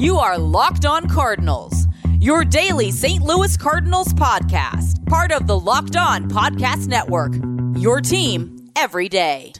[0.00, 1.86] You are Locked On Cardinals,
[2.20, 3.22] your daily St.
[3.22, 7.34] Louis Cardinals podcast, part of the Locked On Podcast Network.
[7.76, 9.52] Your team every day.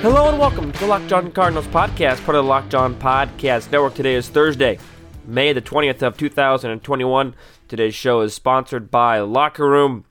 [0.00, 3.70] Hello and welcome to the Locked On Cardinals podcast, part of the Locked On Podcast
[3.70, 3.94] Network.
[3.94, 4.80] Today is Thursday,
[5.24, 7.36] May the 20th of 2021.
[7.68, 10.04] Today's show is sponsored by Locker Room.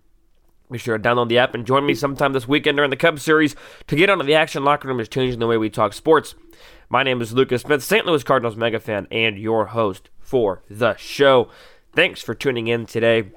[0.72, 3.22] Be sure to download the app and join me sometime this weekend during the Cubs
[3.22, 3.58] series
[3.88, 4.64] to get onto the action.
[4.64, 6.34] Locker Room is changing the way we talk sports.
[6.88, 8.06] My name is Lucas Smith, St.
[8.06, 11.50] Louis Cardinals mega fan, and your host for the show.
[11.94, 13.32] Thanks for tuning in today.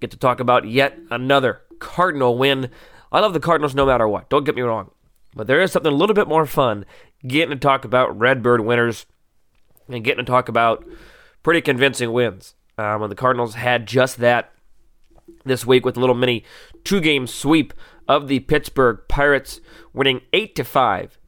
[0.00, 2.68] Get to talk about yet another Cardinal win.
[3.10, 4.28] I love the Cardinals no matter what.
[4.28, 4.90] Don't get me wrong.
[5.34, 6.84] But there is something a little bit more fun
[7.26, 9.06] getting to talk about Redbird winners
[9.88, 10.86] and getting to talk about
[11.42, 12.54] pretty convincing wins.
[12.76, 14.53] Um, the Cardinals had just that
[15.44, 16.44] this week with a little mini
[16.84, 17.72] two-game sweep
[18.08, 19.60] of the Pittsburgh Pirates,
[19.92, 21.18] winning eight to five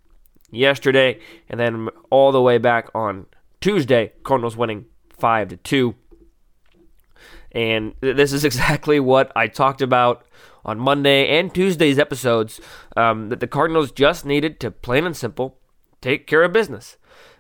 [0.51, 3.27] yesterday, and then all the way back on
[3.61, 5.95] Tuesday, Cardinals winning five to two.
[7.53, 10.27] And this is exactly what I talked about
[10.65, 12.61] on Monday and Tuesday's episodes
[12.97, 15.59] um, that the Cardinals just needed to plain and simple
[16.01, 16.97] take care of business.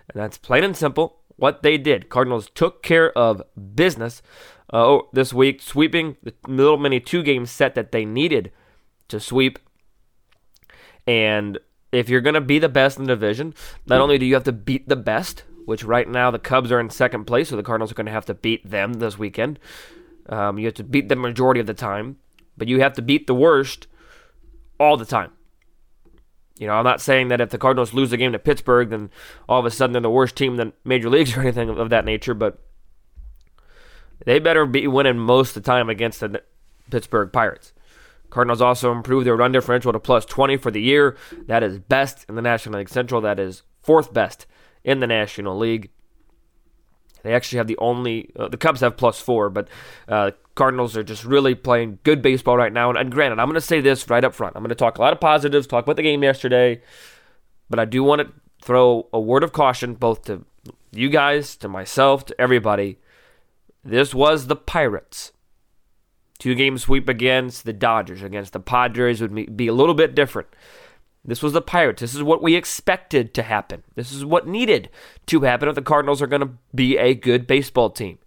[0.08, 2.08] And that's plain and simple what they did.
[2.08, 3.42] Cardinals took care of
[3.74, 4.22] business
[4.70, 8.52] uh, this week, sweeping the little mini two game set that they needed
[9.08, 9.58] to sweep.
[11.06, 11.58] And
[11.92, 13.54] if you're going to be the best in the division,
[13.86, 16.80] not only do you have to beat the best, which right now the Cubs are
[16.80, 19.58] in second place, so the Cardinals are going to have to beat them this weekend.
[20.28, 22.16] Um, you have to beat the majority of the time
[22.56, 23.86] but you have to beat the worst
[24.78, 25.32] all the time.
[26.58, 29.10] You know, I'm not saying that if the Cardinals lose a game to Pittsburgh, then
[29.48, 31.90] all of a sudden they're the worst team in the major leagues or anything of
[31.90, 32.58] that nature, but
[34.24, 36.42] they better be winning most of the time against the
[36.90, 37.72] Pittsburgh Pirates.
[38.30, 41.16] Cardinals also improved their run differential to plus 20 for the year.
[41.46, 43.20] That is best in the National League Central.
[43.20, 44.46] That is fourth best
[44.84, 45.90] in the National League.
[47.22, 49.68] They actually have the only uh, the Cubs have plus four, but
[50.08, 52.88] uh, Cardinals are just really playing good baseball right now.
[52.88, 54.54] And, and granted, I'm going to say this right up front.
[54.54, 56.82] I'm going to talk a lot of positives, talk about the game yesterday,
[57.68, 60.44] but I do want to throw a word of caution both to
[60.92, 62.98] you guys, to myself, to everybody.
[63.86, 65.32] This was the Pirates.
[66.40, 70.48] Two game sweep against the Dodgers, against the Padres would be a little bit different.
[71.24, 72.00] This was the Pirates.
[72.00, 73.84] This is what we expected to happen.
[73.94, 74.90] This is what needed
[75.26, 78.18] to happen if the Cardinals are going to be a good baseball team.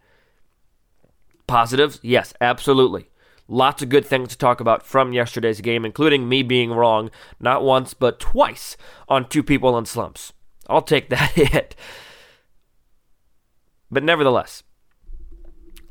[1.45, 1.99] Positives?
[2.01, 3.09] Yes, absolutely.
[3.49, 7.09] Lots of good things to talk about from yesterday's game, including me being wrong
[7.39, 8.77] not once, but twice
[9.09, 10.31] on two people in slumps.
[10.69, 11.75] I'll take that hit.
[13.91, 14.63] But nevertheless,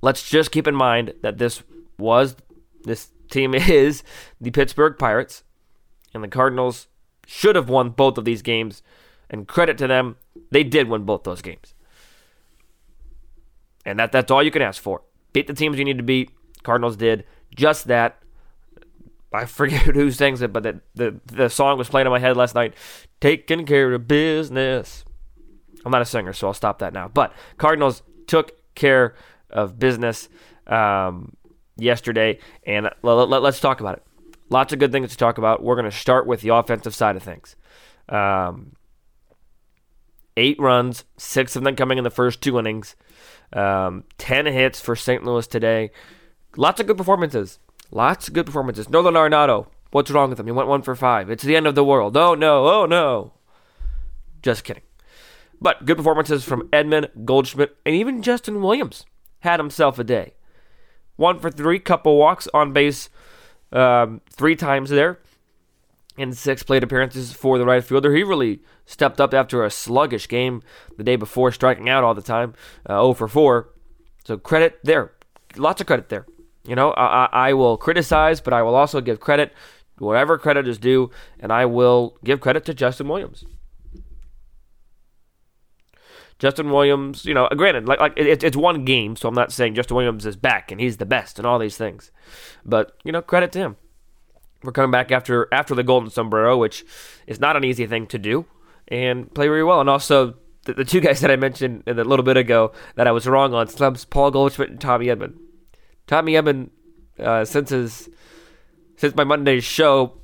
[0.00, 1.62] let's just keep in mind that this
[1.98, 2.36] was,
[2.84, 4.02] this team is
[4.40, 5.44] the Pittsburgh Pirates,
[6.14, 6.88] and the Cardinals
[7.26, 8.82] should have won both of these games.
[9.30, 10.16] And credit to them,
[10.50, 11.74] they did win both those games.
[13.84, 15.02] And that that's all you can ask for.
[15.32, 16.30] Beat the teams you need to beat.
[16.62, 18.18] Cardinals did just that.
[19.32, 22.36] I forget who sings it, but the, the, the song was playing in my head
[22.36, 22.74] last night.
[23.20, 25.04] Taking care of business.
[25.84, 27.08] I'm not a singer, so I'll stop that now.
[27.08, 29.14] But Cardinals took care
[29.50, 30.28] of business
[30.66, 31.36] um,
[31.76, 34.02] yesterday, and let, let, let's talk about it.
[34.50, 35.62] Lots of good things to talk about.
[35.62, 37.56] We're going to start with the offensive side of things.
[38.08, 38.72] Um,
[40.36, 42.96] eight runs, six of them coming in the first two innings.
[43.52, 45.24] Um, ten hits for St.
[45.24, 45.90] Louis today.
[46.56, 47.58] Lots of good performances.
[47.90, 48.88] Lots of good performances.
[48.88, 50.46] Nolan Arenado, what's wrong with him?
[50.46, 51.30] He went one for five.
[51.30, 52.16] It's the end of the world.
[52.16, 53.32] Oh no, oh no.
[54.42, 54.82] Just kidding.
[55.60, 59.04] But good performances from Edman, Goldschmidt, and even Justin Williams
[59.40, 60.34] had himself a day.
[61.16, 63.08] One for three, couple walks on base
[63.72, 65.18] um, three times there
[66.16, 68.14] in six plate appearances for the right fielder.
[68.14, 70.62] He really stepped up after a sluggish game
[70.96, 72.54] the day before, striking out all the time,
[72.86, 73.68] uh, 0 for 4.
[74.24, 75.12] So credit there,
[75.56, 76.26] lots of credit there.
[76.64, 79.52] You know, I, I will criticize, but I will also give credit
[79.98, 81.10] wherever credit is due,
[81.40, 83.44] and I will give credit to Justin Williams.
[86.38, 89.74] Justin Williams, you know, granted, like like it, it's one game, so I'm not saying
[89.74, 92.12] Justin Williams is back and he's the best and all these things,
[92.64, 93.76] but you know, credit to him
[94.60, 96.84] for coming back after after the Golden Sombrero, which
[97.26, 98.46] is not an easy thing to do,
[98.86, 99.80] and play really well.
[99.80, 103.12] And also the, the two guys that I mentioned a little bit ago that I
[103.12, 105.34] was wrong on slumps: Paul Goldschmidt and Tommy Edman.
[106.06, 106.70] Tommy Edman,
[107.18, 108.08] uh, since his
[108.96, 110.20] since my Monday's show,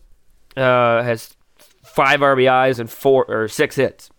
[0.56, 1.37] uh, has
[1.84, 4.11] five RBIs and four or six hits.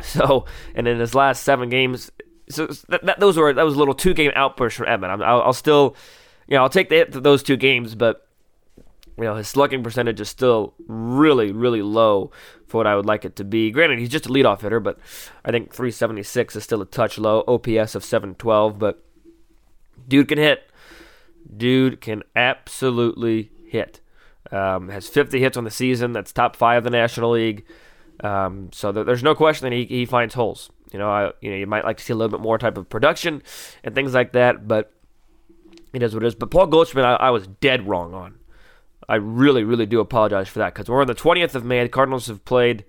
[0.10, 0.44] So,
[0.74, 2.10] and in his last seven games,
[2.48, 5.22] so that, that those were that was a little two game outburst from Edman.
[5.22, 5.96] i will still,
[6.48, 8.26] you know, I'll take the, hit those two games, but
[9.16, 12.30] You know, his slugging percentage is still really, really low
[12.66, 13.70] for what I would like it to be.
[13.70, 14.98] Granted, he's just a leadoff hitter, but
[15.44, 17.44] I think 376 is still a touch low.
[17.46, 19.04] OPS of 712, but
[20.08, 20.70] dude can hit.
[21.54, 24.00] Dude can absolutely hit.
[24.50, 26.12] Um, has 50 hits on the season.
[26.12, 27.64] That's top five of the National League.
[28.22, 30.70] Um, so there's no question that he, he finds holes.
[30.92, 32.76] You know, I, you know, you might like to see a little bit more type
[32.76, 33.42] of production
[33.84, 34.92] and things like that, but
[35.92, 36.34] it is what it is.
[36.34, 38.36] But Paul Goldschmidt, I, I was dead wrong on.
[39.08, 41.82] I really, really do apologize for that because we're on the 20th of May.
[41.82, 42.84] The Cardinals have played.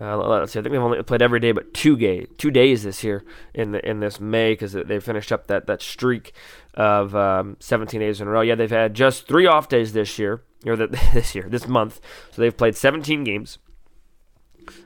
[0.00, 0.58] Uh, let's see.
[0.58, 3.24] I think they've only played every day, but two day, two days this year
[3.54, 6.32] in the in this May because they finished up that that streak
[6.74, 8.40] of um, 17 days in a row.
[8.40, 10.76] Yeah, they've had just three off days this year, or
[11.14, 12.00] this year, this month.
[12.32, 13.58] So they've played 17 games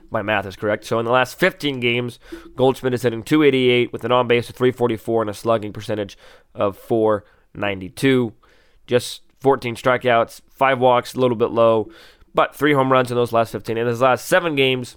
[0.09, 0.85] my math is correct.
[0.85, 2.19] So in the last 15 games,
[2.55, 6.17] Goldschmidt is hitting 288 with an on base of 344 and a slugging percentage
[6.53, 8.33] of 492.
[8.85, 11.89] Just 14 strikeouts, five walks, a little bit low,
[12.33, 13.77] but three home runs in those last 15.
[13.77, 14.95] In his last seven games,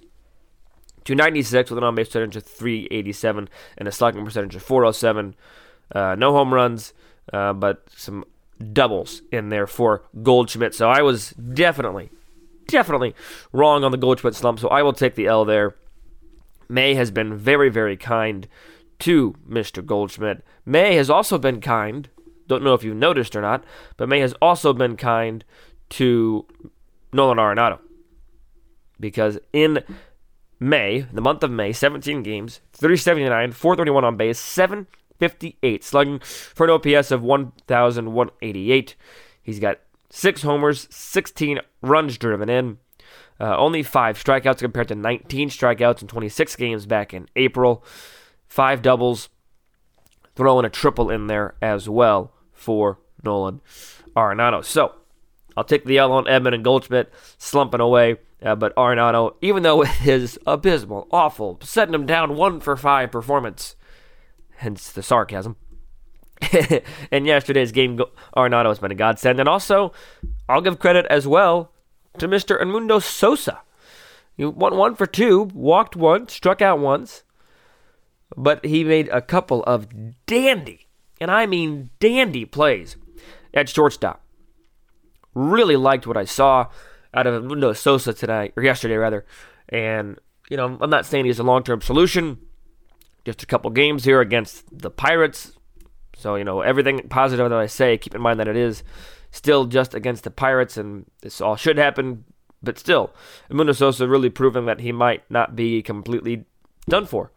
[1.03, 5.35] 296 with an on base percentage of 387 and a slugging percentage of 407.
[5.93, 6.93] Uh, no home runs,
[7.33, 8.23] uh, but some
[8.71, 10.75] doubles in there for Goldschmidt.
[10.75, 12.11] So I was definitely
[12.67, 13.15] definitely
[13.51, 15.75] wrong on the Goldschmidt slump, so I will take the L there.
[16.69, 18.47] May has been very, very kind
[18.99, 19.85] to Mr.
[19.85, 20.43] Goldschmidt.
[20.65, 22.09] May has also been kind,
[22.47, 23.63] don't know if you noticed or not,
[23.97, 25.43] but May has also been kind
[25.89, 26.45] to
[27.11, 27.79] Nolan Arenado.
[28.99, 29.83] Because in
[30.59, 36.69] May, the month of May, 17 games, 379, 431 on base, 758, slugging for an
[36.69, 38.95] OPS of 1,188.
[39.41, 39.79] He's got
[40.11, 42.77] six homers, 16 runs driven in.
[43.39, 47.83] Uh, only five strikeouts compared to 19 strikeouts in 26 games back in April.
[48.47, 49.29] Five doubles.
[50.35, 53.61] throwing a triple in there as well for Nolan
[54.15, 54.63] Arenado.
[54.63, 54.93] So
[55.57, 58.17] I'll take the L on Edman and Goldschmidt slumping away.
[58.43, 63.75] Uh, but Arenado, even though his abysmal, awful, setting him down one for five performance,
[64.57, 65.55] hence the sarcasm,
[67.11, 67.99] in yesterday's game,
[68.35, 69.39] Arenado has been a godsend.
[69.39, 69.93] And also,
[70.49, 71.71] I'll give credit as well
[72.17, 72.61] to Mr.
[72.61, 73.61] Edmundo Sosa.
[74.35, 77.23] He went one for two, walked once, struck out once,
[78.35, 79.87] but he made a couple of
[80.25, 80.87] dandy,
[81.19, 82.95] and I mean dandy plays
[83.53, 84.23] at shortstop.
[85.33, 86.67] Really liked what I saw
[87.13, 89.25] out of Edmundo Sosa tonight, or yesterday rather.
[89.69, 92.39] And, you know, I'm not saying he's a long term solution.
[93.25, 95.53] Just a couple games here against the Pirates.
[96.21, 98.83] So, you know, everything positive that I say, keep in mind that it is
[99.31, 102.25] still just against the Pirates and this all should happen.
[102.61, 103.11] But still,
[103.49, 106.45] Edmundo Sosa really proving that he might not be completely
[106.87, 107.31] done for.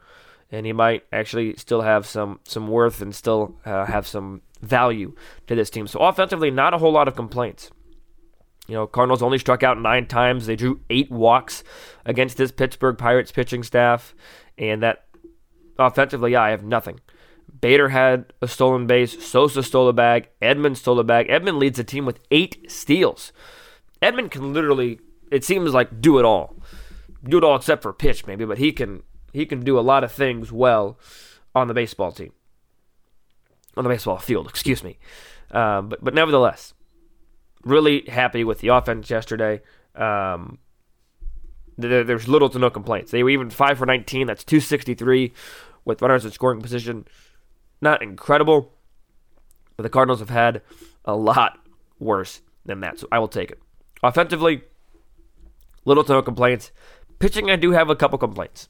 [0.52, 5.14] And he might actually still have some, some worth and still uh, have some value
[5.46, 5.86] to this team.
[5.86, 7.70] So offensively, not a whole lot of complaints.
[8.68, 10.44] You know, Cardinals only struck out nine times.
[10.44, 11.64] They drew eight walks
[12.04, 14.14] against this Pittsburgh Pirates pitching staff.
[14.58, 15.06] And that
[15.78, 17.00] offensively, yeah, I have nothing.
[17.64, 19.24] Bader had a stolen base.
[19.24, 20.28] Sosa stole a bag.
[20.42, 21.28] Edman stole a bag.
[21.28, 23.32] Edman leads the team with eight steals.
[24.02, 25.00] Edman can literally,
[25.30, 26.56] it seems like, do it all.
[27.26, 29.02] Do it all except for pitch, maybe, but he can
[29.32, 30.98] he can do a lot of things well
[31.54, 32.34] on the baseball team.
[33.78, 34.98] On the baseball field, excuse me.
[35.50, 36.74] Um, but but nevertheless,
[37.62, 39.62] really happy with the offense yesterday.
[39.94, 40.58] Um,
[41.78, 43.10] there, there's little to no complaints.
[43.10, 44.26] They were even five for 19.
[44.26, 45.32] That's 263
[45.86, 47.06] with runners in scoring position
[47.80, 48.72] not incredible,
[49.76, 50.62] but the Cardinals have had
[51.04, 51.58] a lot
[51.98, 52.98] worse than that.
[52.98, 53.60] So I will take it.
[54.02, 54.62] Offensively,
[55.84, 56.72] little to no complaints.
[57.18, 58.68] Pitching, I do have a couple complaints.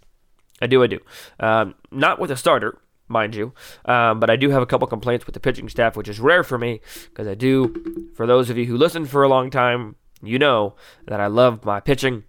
[0.60, 1.00] I do, I do.
[1.40, 3.52] Um, not with a starter, mind you,
[3.84, 6.44] um, but I do have a couple complaints with the pitching staff, which is rare
[6.44, 8.10] for me because I do.
[8.14, 10.74] For those of you who listen for a long time, you know
[11.06, 12.24] that I love my pitching.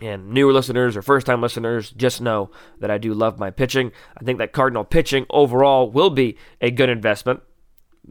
[0.00, 2.50] And newer listeners or first time listeners just know
[2.80, 3.92] that I do love my pitching.
[4.16, 7.40] I think that Cardinal pitching overall will be a good investment.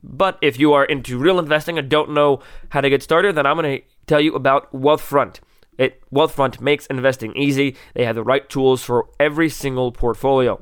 [0.01, 3.45] But if you are into real investing and don't know how to get started, then
[3.45, 5.39] I'm going to tell you about Wealthfront.
[5.77, 7.75] It Wealthfront makes investing easy.
[7.93, 10.61] They have the right tools for every single portfolio.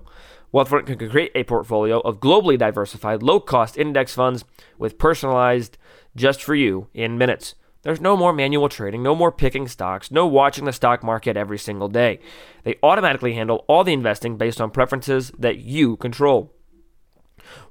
[0.53, 4.45] Wealthfront can create a portfolio of globally diversified, low-cost index funds
[4.77, 5.77] with personalized
[6.15, 7.55] just for you in minutes.
[7.83, 11.57] There's no more manual trading, no more picking stocks, no watching the stock market every
[11.57, 12.19] single day.
[12.63, 16.53] They automatically handle all the investing based on preferences that you control.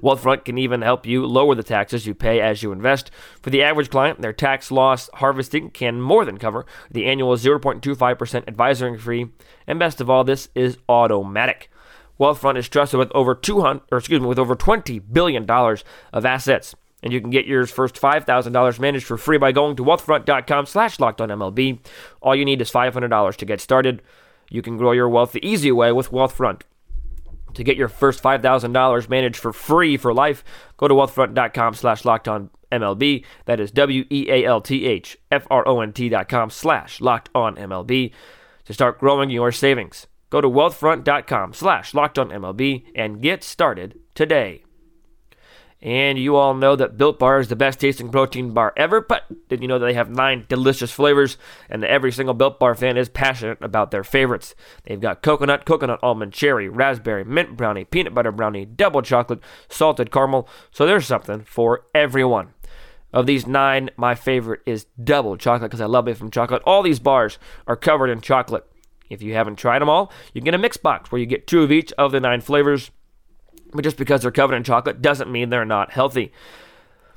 [0.02, 3.10] Wealthfront can even help you lower the taxes you pay as you invest.
[3.40, 8.46] For the average client, their tax loss harvesting can more than cover the annual 0.25%
[8.46, 9.32] advisory fee,
[9.66, 11.70] and best of all, this is automatic.
[12.20, 16.26] Wealthfront is trusted with over 200 or excuse me, with over 20 billion dollars of
[16.26, 20.66] assets And you can get yours first $5,000 managed for free by going to wealthfront.com
[20.66, 21.78] slash MLB.
[22.20, 24.02] All you need is $500 to get started.
[24.50, 26.62] You can grow your wealth the easy way with Wealthfront.
[27.54, 30.44] To get your first $5,000 managed for free for life,
[30.76, 32.02] go to wealthfront.com slash
[32.72, 33.24] MLB.
[33.44, 36.50] That is W E A L T H F R O N T dot com
[36.50, 38.12] slash locked on MLB
[38.64, 40.06] to start growing your savings.
[40.30, 44.64] Go to wealthfront.com slash locked on MLB and get started today.
[45.82, 49.24] And you all know that Built Bar is the best tasting protein bar ever, but
[49.48, 51.36] did you know that they have nine delicious flavors
[51.68, 54.54] and that every single Built Bar fan is passionate about their favorites?
[54.84, 60.12] They've got coconut, coconut almond, cherry, raspberry, mint brownie, peanut butter brownie, double chocolate, salted
[60.12, 62.54] caramel, so there's something for everyone.
[63.12, 66.62] Of these nine, my favorite is double chocolate because I love it from chocolate.
[66.64, 68.64] All these bars are covered in chocolate.
[69.10, 71.48] If you haven't tried them all, you can get a mix box where you get
[71.48, 72.92] two of each of the nine flavors
[73.72, 76.32] but just because they're covered in chocolate doesn't mean they're not healthy.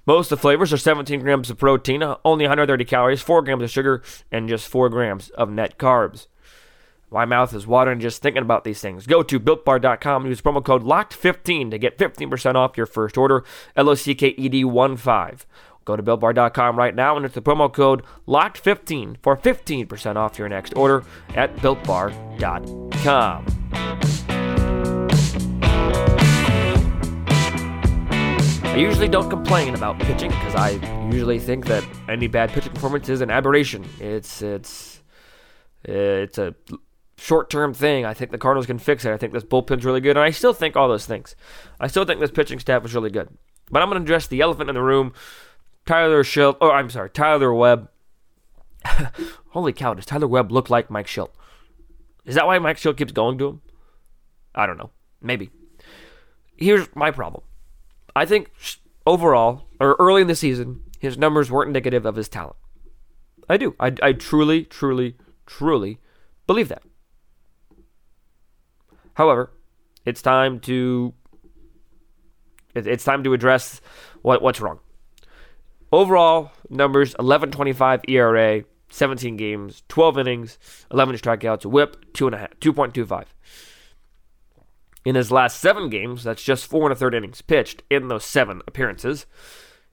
[0.05, 3.71] Most of the flavors are 17 grams of protein, only 130 calories, 4 grams of
[3.71, 6.27] sugar, and just 4 grams of net carbs.
[7.09, 9.07] My mouth is watering just thinking about these things.
[9.07, 13.43] Go to builtbar.com and use promo code LOCKED15 to get 15% off your first order.
[13.75, 15.45] L O C K E D 1 5.
[15.85, 20.49] Go to builtbar.com right now and enter the promo code LOCKED15 for 15% off your
[20.49, 21.03] next order
[21.35, 23.45] at builtbar.com.
[28.75, 30.71] I usually don't complain about pitching because I
[31.09, 33.85] usually think that any bad pitching performance is an aberration.
[34.01, 35.01] It's it's
[35.85, 36.53] it's a
[37.15, 38.03] short-term thing.
[38.03, 39.13] I think the Cardinals can fix it.
[39.13, 41.37] I think this bullpen's really good, and I still think all those things.
[41.79, 43.29] I still think this pitching staff is really good.
[43.71, 45.13] But I'm going to address the elephant in the room.
[45.85, 46.57] Tyler Shildt.
[46.59, 47.87] Oh, I'm sorry, Tyler Webb.
[49.51, 49.93] Holy cow!
[49.93, 51.31] Does Tyler Webb look like Mike Shildt?
[52.25, 53.61] Is that why Mike Shildt keeps going to him?
[54.53, 54.89] I don't know.
[55.21, 55.49] Maybe.
[56.57, 57.45] Here's my problem.
[58.15, 58.51] I think
[59.05, 62.55] overall, or early in the season, his numbers weren't indicative of his talent.
[63.49, 63.75] I do.
[63.79, 65.99] I, I truly, truly, truly
[66.47, 66.83] believe that.
[69.15, 69.51] However,
[70.05, 71.13] it's time to
[72.73, 73.81] it's time to address
[74.21, 74.79] what what's wrong.
[75.91, 80.57] Overall numbers: 11.25 ERA, 17 games, 12 innings,
[80.91, 83.25] 11 strikeouts, WHIP two and a half, 2.25.
[85.05, 88.25] In his last seven games, that's just four and a third innings pitched in those
[88.25, 89.27] seven appearances.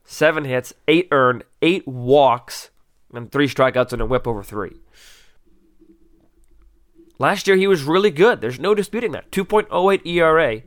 [0.04, 2.70] Seven hits, eight earned, eight walks,
[3.12, 4.76] and three strikeouts and a whip over three.
[7.18, 8.40] Last year, he was really good.
[8.40, 9.30] There's no disputing that.
[9.30, 10.62] 2.08 ERA,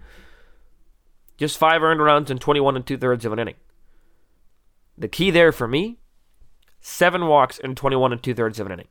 [1.38, 3.56] just five earned runs and 21 and two thirds of an inning.
[4.98, 5.98] The key there for me
[6.80, 8.88] seven walks and 21 and two thirds of an inning.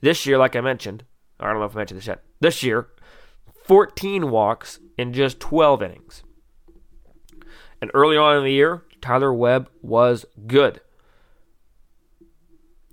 [0.00, 1.04] This year, like I mentioned,
[1.40, 2.22] I don't know if I mentioned this yet.
[2.40, 2.86] This year,
[3.64, 6.22] 14 walks in just 12 innings.
[7.80, 10.80] And early on in the year, Tyler Webb was good.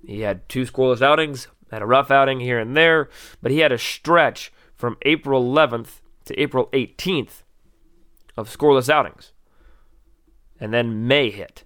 [0.04, 3.08] He had two scoreless outings, had a rough outing here and there,
[3.40, 7.42] but he had a stretch from April 11th to April 18th
[8.36, 9.32] of scoreless outings.
[10.58, 11.64] And then May hit.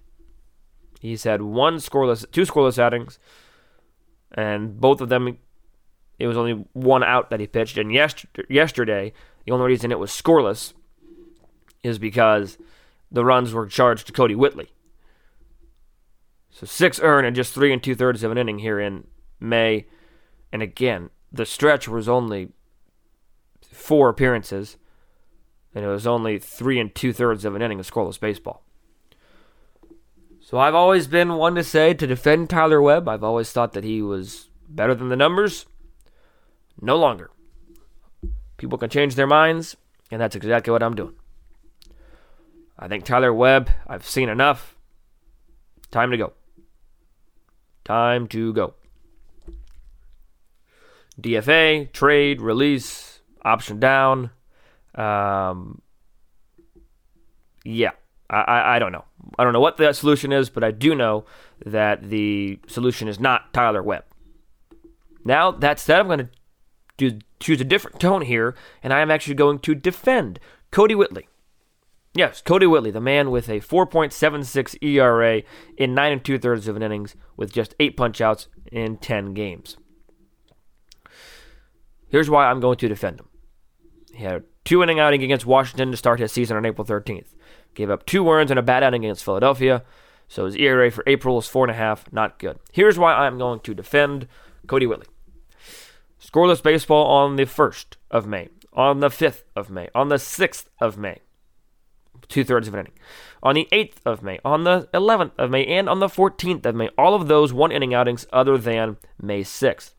[0.99, 3.19] He's had one scoreless, two scoreless outings,
[4.31, 5.37] and both of them
[6.19, 9.13] it was only one out that he pitched, and yesterday, yesterday
[9.45, 10.73] the only reason it was scoreless
[11.83, 12.57] is because
[13.11, 14.71] the runs were charged to Kodi Whitley.
[16.49, 19.07] So six earned and just three and two thirds of an inning here in
[19.39, 19.85] May,
[20.51, 22.49] and again the stretch was only
[23.61, 24.77] four appearances,
[25.75, 28.63] and it was only three and two thirds of an inning of scoreless baseball.
[30.39, 33.07] So I've always been one to say to defend Tyler Webb.
[33.07, 35.65] I've always thought that he was better than the numbers.
[36.81, 37.31] No longer.
[38.57, 39.75] People can change their minds,
[40.11, 41.13] and that's exactly what I'm doing.
[42.77, 44.75] I think Tyler Webb, I've seen enough.
[45.91, 46.33] Time to go.
[47.83, 48.75] Time to go.
[51.19, 54.29] DFA, trade, release, option down.
[54.93, 55.81] Um,
[57.63, 57.91] yeah,
[58.29, 59.05] I, I, I don't know.
[59.39, 61.25] I don't know what the solution is, but I do know
[61.65, 64.03] that the solution is not Tyler Webb.
[65.25, 66.29] Now, that said, I'm going to
[66.97, 70.39] to choose a different tone here, and I am actually going to defend
[70.71, 71.27] Kodi Whitley.
[72.13, 75.43] Yes, Kodi Whitley, the man with a 4.76 ERA
[75.77, 79.77] in nine and two thirds of an innings, with just eight punchouts in 10 games.
[82.09, 83.27] Here's why I'm going to defend him.
[84.13, 87.35] He had a two inning outing against Washington to start his season on April 13th.
[87.75, 89.83] Gave up two runs and a bad outing against Philadelphia.
[90.27, 92.57] So his ERA for April is four and a half, not good.
[92.71, 94.27] Here's why I'm going to defend
[94.65, 95.05] Kodi Whitley.
[96.29, 100.65] Scoreless baseball on the 1st of May, on the 5th of May, on the 6th
[100.81, 101.19] of May.
[102.27, 102.93] two thirds of an inning.
[103.41, 106.75] On the 8th of May, on the 11th of May, and on the 14th of
[106.75, 109.91] May, all of those one inning outings other than May 6th.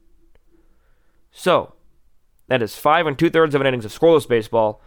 [1.33, 1.75] So,
[2.49, 4.83] that is five and two thirds of an innings of scoreless baseball.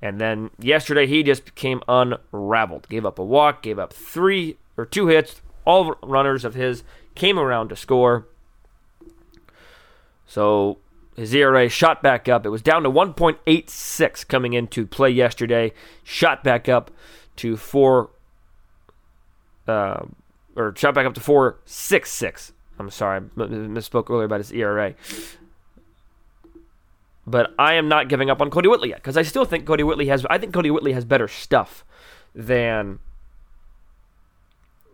[0.00, 2.88] And then yesterday, he just became unraveled.
[2.88, 5.42] Gave up a walk, gave up three or two hits.
[5.66, 6.84] All runners of his
[7.14, 8.28] came around to score.
[10.26, 10.78] So
[11.16, 12.44] his ERA shot back up.
[12.44, 15.72] It was down to 1.86 coming into play yesterday.
[16.04, 16.90] Shot back up
[17.36, 18.10] to four,
[19.66, 20.04] uh,
[20.54, 22.52] or shot back up to 4.66.
[22.78, 24.94] I'm sorry, I misspoke earlier about his ERA.
[27.26, 29.84] But I am not giving up on Kodi Whitley yet because I still think Kodi
[29.84, 30.24] Whitley has.
[30.30, 31.84] I think Kodi Whitley has better stuff
[32.34, 33.00] than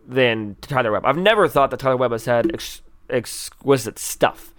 [0.07, 1.05] than Tyler Webb.
[1.05, 4.53] I've never thought that Tyler Webb has had ex- exquisite stuff.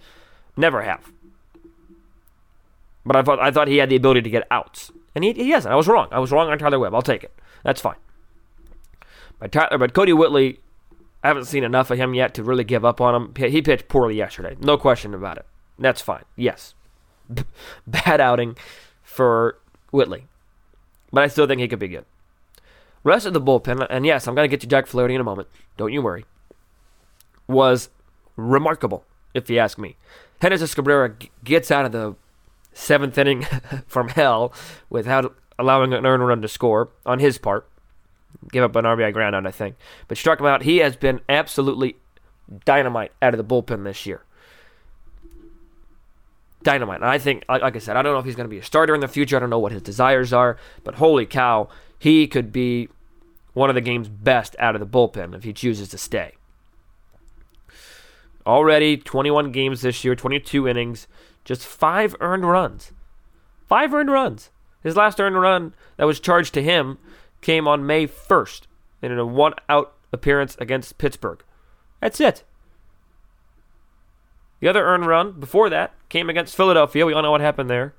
[0.55, 1.11] Never have.
[3.05, 5.51] But I thought I thought he had the ability to get outs, and he, he
[5.51, 5.71] hasn't.
[5.71, 6.07] I was wrong.
[6.11, 6.95] I was wrong on Tyler Webb.
[6.95, 7.33] I'll take it.
[7.63, 7.97] That's fine.
[9.39, 10.59] But Tyler, but Kodi Whitley,
[11.23, 13.33] I haven't seen enough of him yet to really give up on him.
[13.35, 15.45] He pitched poorly yesterday, no question about it.
[15.77, 16.23] That's fine.
[16.35, 16.73] Yes,
[17.87, 18.57] bad outing
[19.03, 19.59] for
[19.91, 20.25] Whitley,
[21.11, 22.05] but I still think he could be good.
[23.03, 25.25] Rest of the bullpen, and yes, I'm going to get to Jack Flaherty in a
[25.25, 25.47] moment.
[25.77, 26.25] Don't you worry.
[27.47, 27.89] Was
[28.35, 29.95] remarkable, if you ask me.
[30.41, 32.15] Genesis Cabrera gets out of the
[32.75, 33.47] seventh inning
[33.87, 34.53] from hell
[34.89, 37.67] without allowing an earned run to score on his part.
[38.51, 39.75] Give up an RBI ground out, I think.
[40.07, 40.63] But struck him out.
[40.63, 41.95] He has been absolutely
[42.65, 44.23] dynamite out of the bullpen this year.
[46.61, 47.01] Dynamite.
[47.01, 48.63] And I think, like I said, I don't know if he's going to be a
[48.63, 49.37] starter in the future.
[49.37, 50.57] I don't know what his desires are.
[50.83, 52.89] But holy cow, he could be
[53.53, 56.33] one of the game's best out of the bullpen if he chooses to stay.
[58.45, 61.07] Already 21 games this year, 22 innings,
[61.45, 62.91] just five earned runs.
[63.67, 64.49] Five earned runs.
[64.83, 66.97] His last earned run that was charged to him
[67.41, 68.63] came on May 1st
[69.01, 71.43] in a one out appearance against Pittsburgh.
[72.01, 72.43] That's it.
[74.59, 77.05] The other earned run before that came against Philadelphia.
[77.05, 77.93] We all know what happened there.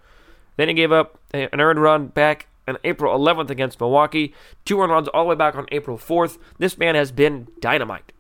[0.57, 4.35] Then he gave up an earned run back on April 11th against Milwaukee.
[4.65, 6.39] Two run runs all the way back on April 4th.
[6.59, 8.13] This man has been dynamite.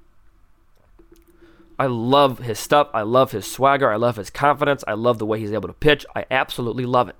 [1.78, 2.88] I love his stuff.
[2.94, 3.90] I love his swagger.
[3.90, 4.82] I love his confidence.
[4.86, 6.06] I love the way he's able to pitch.
[6.14, 7.16] I absolutely love it.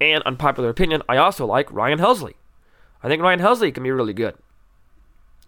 [0.00, 2.34] And unpopular opinion, I also like Ryan Helsley.
[3.02, 4.34] I think Ryan Helsley can be really good.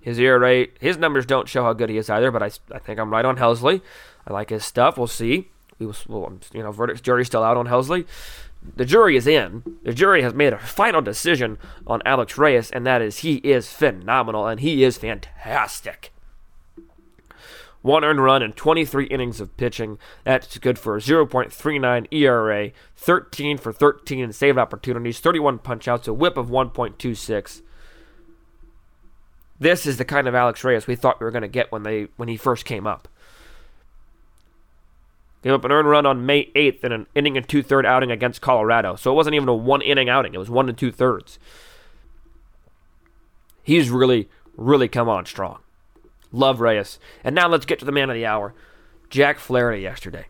[0.00, 2.98] His ERA, his numbers don't show how good he is either, but I, I think
[2.98, 3.82] I'm right on Helsley.
[4.26, 4.96] I like his stuff.
[4.96, 5.50] We'll see.
[5.78, 8.06] We will, well, um, you know, verdict jury's still out on Helsley
[8.76, 9.62] the jury is in.
[9.82, 13.72] The jury has made a final decision on Alex Reyes, and that is he is
[13.72, 16.12] phenomenal and he is fantastic.
[17.82, 19.98] One earned run and 23 innings of pitching.
[20.24, 26.12] That's good for a 0.39 ERA, 13 for 13 in saved opportunities, 31 punchouts, a
[26.12, 27.62] whip of 1.26.
[29.58, 31.82] This is the kind of Alex Reyes we thought we were going to get when
[31.82, 33.08] they when he first came up.
[35.42, 38.10] Gave up an earned run on May 8th in an inning and two third outing
[38.10, 38.96] against Colorado.
[38.96, 41.38] So it wasn't even a one inning outing, it was one and two thirds.
[43.62, 45.60] He's really, really come on strong.
[46.32, 46.98] Love Reyes.
[47.24, 48.54] And now let's get to the man of the hour.
[49.08, 50.26] Jack Flaherty yesterday.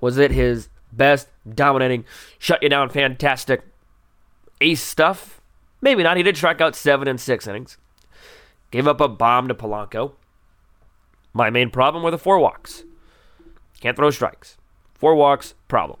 [0.00, 2.04] Was it his best, dominating,
[2.38, 3.62] shut you down, fantastic
[4.60, 5.40] ace stuff?
[5.80, 6.16] Maybe not.
[6.16, 7.78] He did strike out seven and six innings.
[8.70, 10.12] Gave up a bomb to Polanco.
[11.32, 12.84] My main problem were the four walks.
[13.80, 14.56] Can't throw strikes.
[14.94, 15.98] Four walks, problem.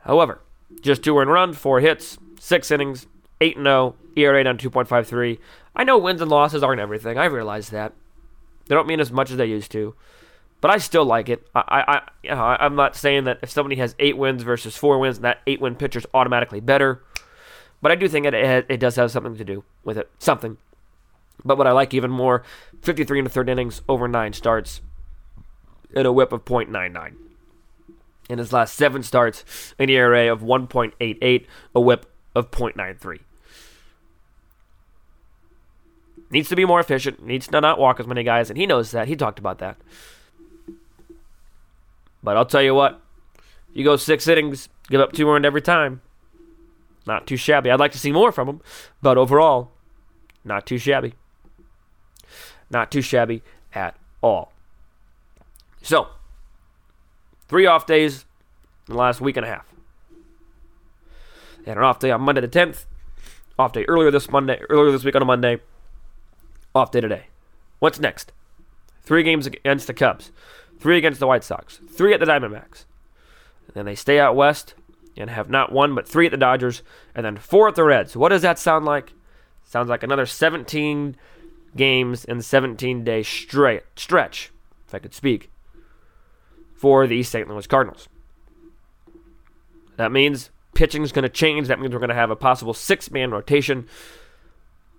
[0.00, 0.40] However,
[0.80, 3.06] just two earned run, four hits, six innings,
[3.40, 5.38] 8 0, ERA down 2.53.
[5.76, 7.18] I know wins and losses aren't everything.
[7.18, 7.92] I realize that.
[8.66, 9.94] They don't mean as much as they used to.
[10.60, 11.46] But I still like it.
[11.54, 14.98] I, I, you know, I'm not saying that if somebody has eight wins versus four
[14.98, 17.02] wins, that eight win pitcher's automatically better.
[17.82, 20.10] But I do think it, it, it does have something to do with it.
[20.18, 20.56] Something.
[21.44, 22.42] But what I like even more
[22.80, 24.80] 53 in the third innings over nine starts
[25.94, 27.14] and a whip of .99.
[28.30, 33.20] In his last seven starts, an ERA of 1.88, a whip of .93.
[36.30, 37.24] Needs to be more efficient.
[37.24, 39.08] Needs to not walk as many guys, and he knows that.
[39.08, 39.76] He talked about that.
[42.22, 43.00] But I'll tell you what,
[43.72, 46.00] you go six innings, give up two earned every time.
[47.06, 47.70] Not too shabby.
[47.70, 48.60] I'd like to see more from him,
[49.02, 49.72] but overall,
[50.42, 51.14] not too shabby.
[52.70, 53.42] Not too shabby
[53.74, 54.52] at all.
[55.82, 56.08] So,
[57.46, 58.24] three off days
[58.88, 59.73] in the last week and a half.
[61.64, 62.84] They had an off day on Monday the 10th,
[63.58, 65.60] off day earlier this Monday, earlier this week on a Monday,
[66.74, 67.26] off day today.
[67.78, 68.32] What's next?
[69.02, 70.30] Three games against the Cubs,
[70.78, 72.84] three against the White Sox, three at the Diamondbacks.
[73.66, 74.74] And then they stay out west
[75.16, 76.82] and have not one but three at the Dodgers
[77.14, 78.16] and then four at the Reds.
[78.16, 79.12] What does that sound like?
[79.64, 81.16] Sounds like another 17
[81.74, 84.50] games in 17 day straight stretch,
[84.86, 85.50] if I could speak,
[86.74, 87.48] for the St.
[87.48, 88.08] Louis Cardinals.
[89.96, 91.68] That means pitching is going to change.
[91.68, 93.86] That means we're going to have a possible six man rotation.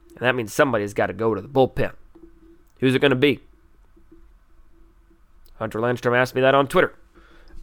[0.09, 1.93] And that means somebody's got to go to the bullpen.
[2.79, 3.41] Who's it going to be?
[5.55, 6.95] Hunter Landstrom asked me that on Twitter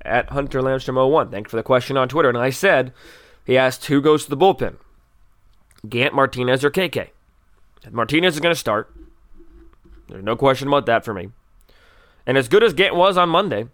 [0.04, 1.30] at Hunter Landstrom01.
[1.30, 2.28] Thanks for the question on Twitter.
[2.28, 2.92] And I said,
[3.44, 4.76] he asked who goes to the bullpen
[5.88, 7.10] Gant, Martinez, or KK.
[7.90, 8.94] Martinez is going to start.
[10.08, 11.30] There's no question about that for me.
[12.26, 13.68] And as good as Gant was on Monday,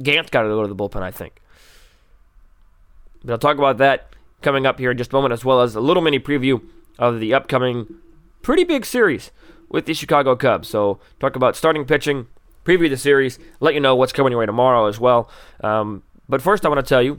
[0.00, 1.40] Gant's got to go to the bullpen, I think.
[3.26, 4.08] But I'll talk about that
[4.40, 6.62] coming up here in just a moment, as well as a little mini preview
[6.98, 7.96] of the upcoming
[8.40, 9.32] pretty big series
[9.68, 10.68] with the Chicago Cubs.
[10.68, 12.28] So, talk about starting pitching,
[12.64, 15.28] preview the series, let you know what's coming your way tomorrow as well.
[15.62, 17.18] Um, but first, I want to tell you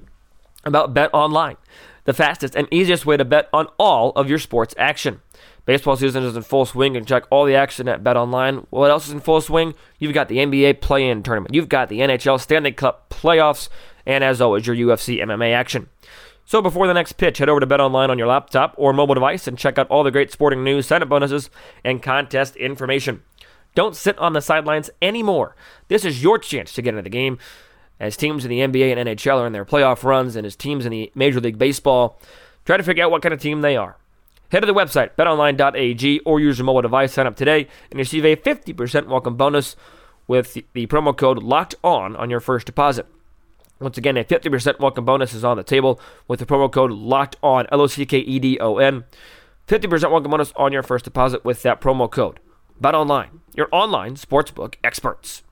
[0.64, 1.58] about Bet Online,
[2.06, 5.20] the fastest and easiest way to bet on all of your sports action.
[5.66, 8.66] Baseball season is in full swing and check all the action at Bet Online.
[8.70, 9.74] What else is in full swing?
[10.00, 13.68] You've got the NBA play in tournament, you've got the NHL Stanley Cup playoffs,
[14.08, 15.90] and as always, your UFC MMA action.
[16.46, 19.48] So before the next pitch, head over to BetOnline on your laptop or mobile device
[19.48, 21.50] and check out all the great sporting news, sign-up bonuses,
[21.84, 23.22] and contest information.
[23.76, 25.58] Don't sit on the sidelines anymore.
[25.90, 27.38] This is your chance to get into the game.
[28.00, 30.86] As teams in the NBA and NHL are in their playoff runs, and as teams
[30.86, 32.18] in the Major League Baseball
[32.64, 33.98] try to figure out what kind of team they are.
[34.54, 38.24] Head to the website, betonline.ag, or use your mobile device, sign up today, and receive
[38.24, 39.76] a 50% welcome bonus
[40.28, 43.06] with the promo code LOCKED ON on your first deposit.
[43.80, 47.36] Once again, a 50% welcome bonus is on the table with the promo code LOCKED
[47.44, 49.06] ON, L O C K E D O N.
[49.68, 52.40] 50% welcome bonus on your first deposit with that promo code.
[52.82, 55.44] Bet online, your online sportsbook experts.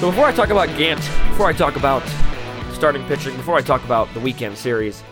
[0.00, 2.02] So before I talk about Gant, before I talk about
[2.72, 5.02] starting pitching, before I talk about the weekend series,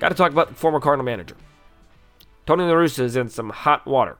[0.00, 1.36] got to talk about the former Cardinal manager.
[2.44, 4.18] Tony La Russa is in some hot water.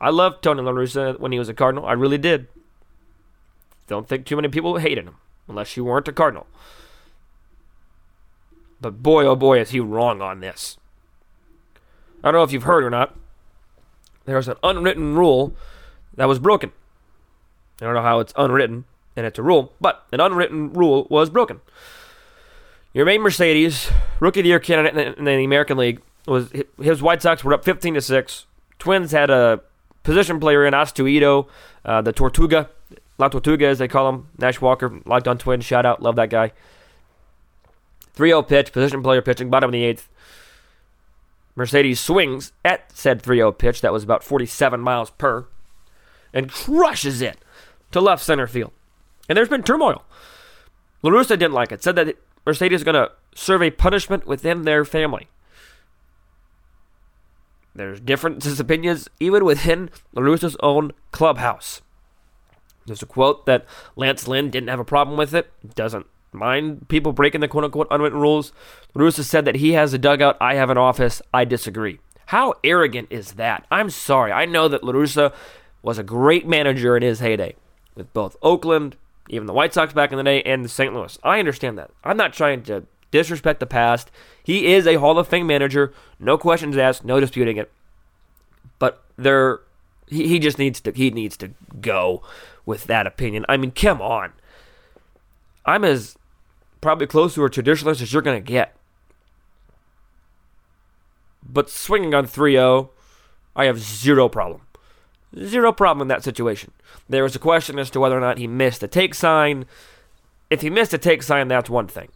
[0.00, 1.86] I loved Tony La Russa when he was a Cardinal.
[1.86, 2.48] I really did.
[3.86, 5.16] Don't think too many people hated him,
[5.48, 6.46] unless you weren't a Cardinal.
[8.80, 10.78] But boy, oh boy, is he wrong on this.
[12.22, 13.16] I don't know if you've heard or not.
[14.24, 15.54] There's an unwritten rule
[16.14, 16.72] that was broken.
[17.80, 18.84] I don't know how it's unwritten
[19.16, 21.60] and it's a rule, but an unwritten rule was broken.
[22.92, 27.22] Your main Mercedes rookie of the year candidate in the American League was his White
[27.22, 28.46] Sox were up 15 to six.
[28.78, 29.60] Twins had a
[30.02, 31.48] position player in Astudillo,
[31.84, 32.70] uh, the Tortuga,
[33.18, 34.28] La Tortuga as they call him.
[34.38, 36.52] Nash Walker, locked on Twins, shout out, love that guy.
[38.16, 40.08] 3-0 pitch, position player pitching, bottom of the eighth.
[41.54, 45.46] Mercedes swings at said 3-0 pitch that was about 47 miles per,
[46.32, 47.38] and crushes it
[47.92, 48.72] to left center field.
[49.28, 50.04] And there's been turmoil.
[51.02, 54.62] La Russa didn't like it, said that Mercedes is going to serve a punishment within
[54.62, 55.28] their family.
[57.74, 61.82] There's differences opinions even within La Russa's own clubhouse.
[62.86, 67.12] There's a quote that Lance Lynn didn't have a problem with it, doesn't mind people
[67.12, 68.52] breaking the quote unquote unwritten rules.
[68.94, 71.22] La Russa said that he has a dugout, I have an office.
[71.32, 72.00] I disagree.
[72.26, 73.66] How arrogant is that?
[73.70, 74.32] I'm sorry.
[74.32, 75.32] I know that La Russa
[75.82, 77.56] was a great manager in his heyday
[77.94, 78.96] with both Oakland,
[79.28, 80.94] even the White Sox back in the day, and the St.
[80.94, 81.18] Louis.
[81.22, 81.90] I understand that.
[82.04, 84.10] I'm not trying to disrespect the past.
[84.42, 87.70] He is a Hall of Fame manager, no questions asked, no disputing it.
[88.78, 89.60] But there,
[90.06, 92.22] he, he just needs to he needs to go
[92.66, 93.44] with that opinion.
[93.48, 94.32] I mean, come on.
[95.66, 96.16] I'm as
[96.80, 98.74] probably close to a traditionalist as you're gonna get.
[101.42, 102.90] But swinging on 3-0,
[103.56, 104.62] I have zero problem.
[105.36, 106.72] Zero problem in that situation.
[107.08, 109.66] There was a question as to whether or not he missed a take sign.
[110.48, 112.08] If he missed a take sign, that's one thing.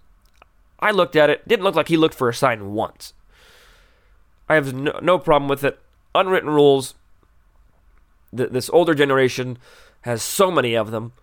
[0.85, 3.15] I looked at it, didn't look like he looked for a sign once.
[4.51, 5.81] I have no, no problem with it.
[6.15, 6.95] Unwritten rules.
[8.37, 9.57] Th- this older generation
[10.03, 11.15] has so many of them,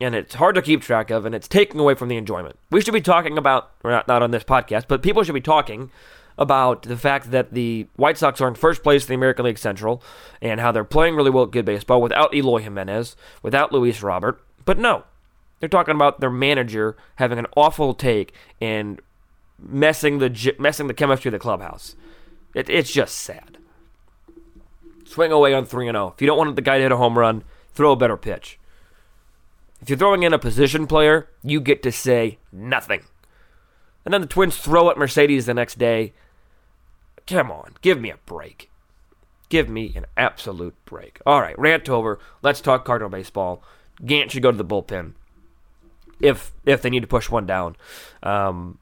[0.00, 2.56] and it's hard to keep track of, and it's taking away from the enjoyment.
[2.70, 5.40] We should be talking about, or not, not on this podcast, but people should be
[5.40, 5.90] talking
[6.38, 9.58] about the fact that the White Sox are in first place in the American League
[9.58, 10.00] Central
[10.40, 14.40] and how they're playing really well at good baseball without Eloy Jimenez, without Luis Robert.
[14.64, 15.02] But no,
[15.60, 19.00] they're talking about their manager having an awful take and
[19.58, 21.96] messing the messing the chemistry of the clubhouse.
[22.54, 23.58] It, it's just sad.
[25.04, 26.12] Swing away on 3 and 0.
[26.14, 28.58] If you don't want the guy to hit a home run, throw a better pitch.
[29.80, 33.02] If you're throwing in a position player, you get to say nothing.
[34.04, 36.12] And then the Twins throw at Mercedes the next day
[37.26, 38.70] Come on, give me a break.
[39.48, 41.20] Give me an absolute break.
[41.26, 42.20] All right, rant over.
[42.42, 43.62] Let's talk Cardinal baseball.
[44.04, 45.14] Gant should go to the bullpen
[46.20, 47.76] if if they need to push one down.
[48.22, 48.78] Um,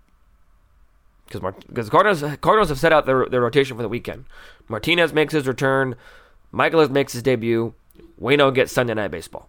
[1.26, 4.24] because because Cardinals Cardinals have set out their, their rotation for the weekend.
[4.68, 5.96] Martinez makes his return.
[6.52, 7.74] Mikolas makes his debut.
[8.20, 9.48] Wayno gets Sunday night baseball.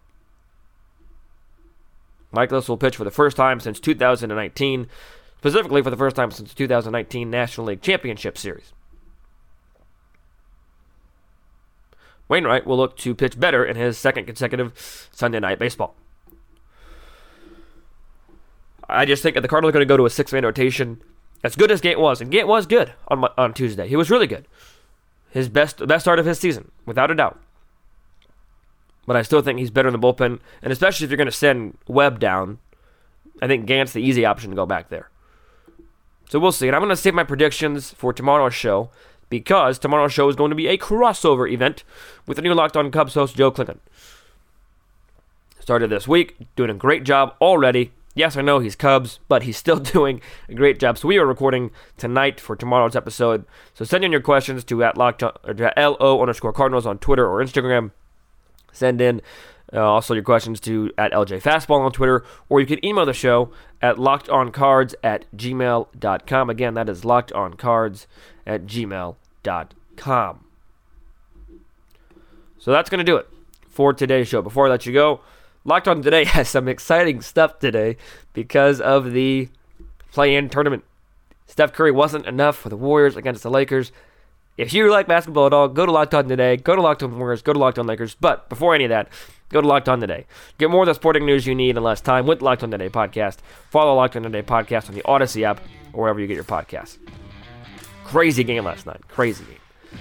[2.34, 4.88] Mikolas will pitch for the first time since 2019,
[5.38, 8.72] specifically for the first time since the 2019 National League Championship Series.
[12.28, 15.94] Wainwright will look to pitch better in his second consecutive Sunday night baseball.
[18.88, 21.00] I just think that the Cardinals are going to go to a six man rotation.
[21.44, 23.86] As good as Gant was, and Gant was good on on Tuesday.
[23.88, 24.46] He was really good.
[25.30, 27.38] His best best start of his season, without a doubt.
[29.06, 31.32] But I still think he's better in the bullpen, and especially if you're going to
[31.32, 32.58] send Webb down,
[33.40, 35.10] I think Gant's the easy option to go back there.
[36.28, 36.66] So we'll see.
[36.66, 38.90] And I'm going to save my predictions for tomorrow's show
[39.30, 41.84] because tomorrow's show is going to be a crossover event
[42.26, 43.78] with the new Locked On Cubs host, Joe Klingon.
[45.60, 47.92] Started this week, doing a great job already.
[48.16, 50.96] Yes, I know he's Cubs, but he's still doing a great job.
[50.96, 53.44] So we are recording tonight for tomorrow's episode.
[53.74, 57.28] So send in your questions to at locked or to lo underscore Cardinals on Twitter
[57.28, 57.90] or Instagram.
[58.72, 59.20] Send in
[59.70, 63.12] uh, also your questions to at LJ Fastball on Twitter, or you can email the
[63.12, 63.52] show
[63.82, 66.50] at lockedoncards at gmail.com.
[66.50, 68.06] Again, that is lockedoncards
[68.46, 70.44] at gmail.com.
[72.58, 73.28] So that's going to do it
[73.68, 74.40] for today's show.
[74.40, 75.20] Before I let you go,
[75.66, 77.96] Locked On Today has some exciting stuff today
[78.32, 79.48] because of the
[80.12, 80.84] play in tournament.
[81.46, 83.90] Steph Curry wasn't enough for the Warriors against the Lakers.
[84.56, 87.18] If you like basketball at all, go to Locked On Today, go to Locked On
[87.18, 88.14] Warriors, go to Locked On Lakers.
[88.14, 89.08] But before any of that,
[89.50, 90.26] go to Locked On Today.
[90.56, 92.88] Get more of the sporting news you need in less time with Locked On Today
[92.88, 93.38] podcast.
[93.70, 95.60] Follow Locked On Today podcast on the Odyssey app
[95.92, 96.96] or wherever you get your podcasts.
[98.04, 99.00] Crazy game last night.
[99.08, 100.00] Crazy game.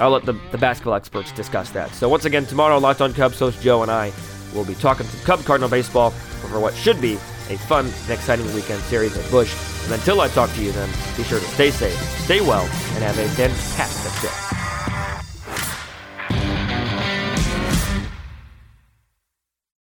[0.00, 1.92] I'll let the, the basketball experts discuss that.
[1.92, 4.12] So once again, tomorrow, Locked On Cubs host Joe and I
[4.54, 7.14] will be talking some Cub Cardinal baseball for what should be
[7.50, 9.54] a fun and exciting weekend series at Busch.
[9.84, 13.04] And until I talk to you then, be sure to stay safe, stay well, and
[13.04, 14.57] have a fantastic day.